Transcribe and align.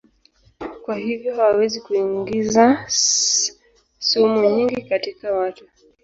Kwa 0.83 0.95
hivyo 0.95 1.35
hawawezi 1.35 1.81
kuingiza 1.81 2.85
sumu 3.99 4.45
nyingi 4.55 4.81
katika 4.81 5.33
watu. 5.33 5.65